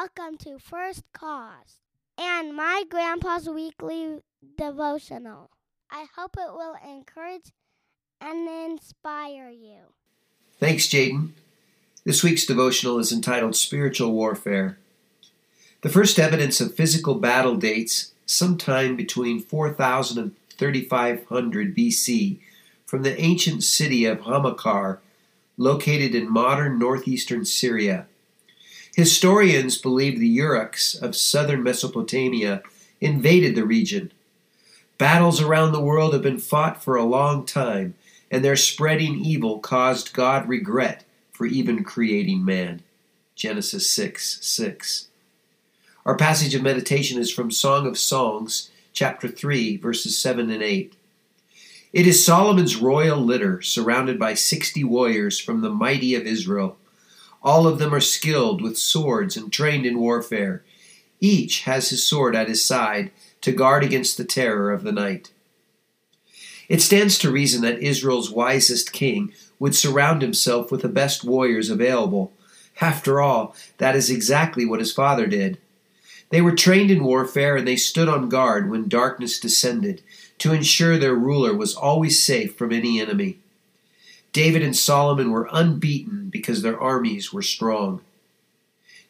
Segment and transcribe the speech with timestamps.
[0.00, 1.82] welcome to First Cause
[2.16, 4.20] and my grandpa's weekly
[4.56, 5.50] devotional.
[5.90, 7.52] I hope it will encourage
[8.18, 9.92] and inspire you.
[10.58, 11.32] Thanks, Jaden.
[12.02, 14.78] This week's devotional is entitled Spiritual Warfare.
[15.82, 22.38] The first evidence of physical battle dates sometime between 4000 and 3500 BC
[22.86, 24.96] from the ancient city of Hamoukar,
[25.58, 28.06] located in modern northeastern Syria.
[28.96, 32.62] Historians believe the Uruk of southern Mesopotamia
[33.00, 34.12] invaded the region.
[34.98, 37.94] Battles around the world have been fought for a long time,
[38.30, 42.82] and their spreading evil caused God regret for even creating man.
[43.34, 45.08] Genesis 6 6.
[46.04, 50.94] Our passage of meditation is from Song of Songs, chapter 3, verses 7 and 8.
[51.92, 56.76] It is Solomon's royal litter, surrounded by sixty warriors from the mighty of Israel.
[57.42, 60.62] All of them are skilled with swords and trained in warfare.
[61.20, 63.10] Each has his sword at his side
[63.40, 65.32] to guard against the terror of the night.
[66.68, 71.68] It stands to reason that Israel's wisest king would surround himself with the best warriors
[71.68, 72.32] available.
[72.80, 75.58] After all, that is exactly what his father did.
[76.30, 80.02] They were trained in warfare and they stood on guard when darkness descended
[80.38, 83.38] to ensure their ruler was always safe from any enemy.
[84.32, 88.00] David and Solomon were unbeaten because their armies were strong.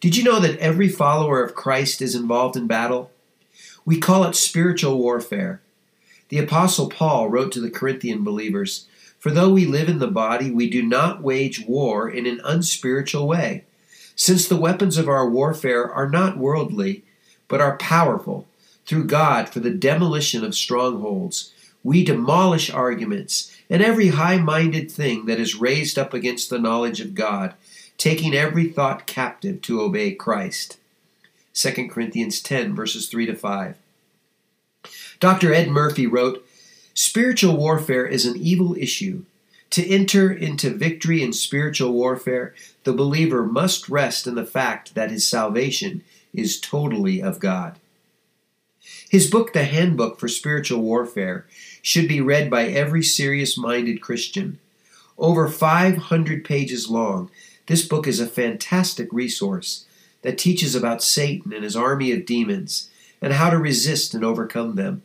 [0.00, 3.10] Did you know that every follower of Christ is involved in battle?
[3.84, 5.60] We call it spiritual warfare.
[6.30, 8.86] The Apostle Paul wrote to the Corinthian believers
[9.18, 13.26] For though we live in the body, we do not wage war in an unspiritual
[13.26, 13.64] way,
[14.16, 17.04] since the weapons of our warfare are not worldly,
[17.48, 18.46] but are powerful
[18.86, 21.52] through God for the demolition of strongholds.
[21.82, 27.00] We demolish arguments and every high minded thing that is raised up against the knowledge
[27.00, 27.54] of God,
[27.96, 30.78] taking every thought captive to obey Christ.
[31.54, 33.76] 2 Corinthians 10, verses 3 to 5.
[35.18, 35.52] Dr.
[35.52, 36.46] Ed Murphy wrote
[36.94, 39.24] Spiritual warfare is an evil issue.
[39.70, 42.54] To enter into victory in spiritual warfare,
[42.84, 46.02] the believer must rest in the fact that his salvation
[46.34, 47.78] is totally of God.
[49.10, 51.44] His book, The Handbook for Spiritual Warfare,
[51.82, 54.60] should be read by every serious minded Christian.
[55.18, 57.28] Over 500 pages long,
[57.66, 59.84] this book is a fantastic resource
[60.22, 62.88] that teaches about Satan and his army of demons
[63.20, 65.02] and how to resist and overcome them.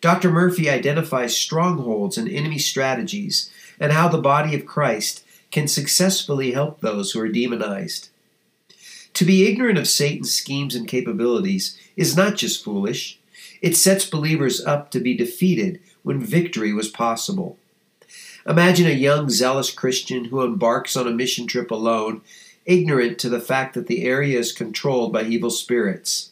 [0.00, 0.32] Dr.
[0.32, 3.48] Murphy identifies strongholds and enemy strategies
[3.78, 8.08] and how the body of Christ can successfully help those who are demonized.
[9.14, 13.20] To be ignorant of Satan's schemes and capabilities is not just foolish,
[13.60, 17.58] it sets believers up to be defeated when victory was possible.
[18.46, 22.20] Imagine a young, zealous Christian who embarks on a mission trip alone,
[22.64, 26.30] ignorant to the fact that the area is controlled by evil spirits.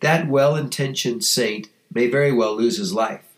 [0.00, 3.28] That well intentioned saint may very well lose his life.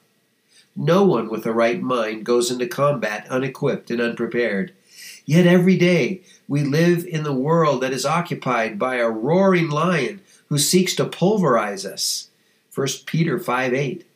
[0.77, 4.73] No one with a right mind goes into combat unequipped and unprepared.
[5.25, 10.21] Yet every day we live in the world that is occupied by a roaring lion
[10.49, 12.29] who seeks to pulverize us.
[12.75, 14.07] 1 Peter 5 8.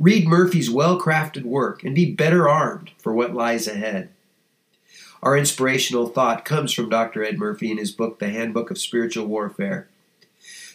[0.00, 4.08] Read Murphy's well crafted work and be better armed for what lies ahead.
[5.22, 7.22] Our inspirational thought comes from Dr.
[7.22, 9.88] Ed Murphy in his book, The Handbook of Spiritual Warfare.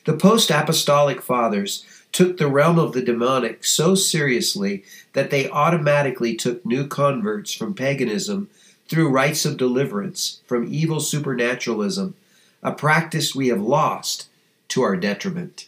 [0.05, 6.33] The post apostolic fathers took the realm of the demonic so seriously that they automatically
[6.33, 8.49] took new converts from paganism
[8.88, 12.15] through rites of deliverance from evil supernaturalism,
[12.63, 14.29] a practice we have lost
[14.69, 15.67] to our detriment.